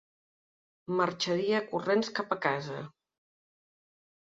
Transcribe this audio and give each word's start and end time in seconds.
Marxaria 1.01 1.61
corrents 1.67 2.11
cap 2.21 2.35
a 2.39 2.39
casa! 2.49 2.81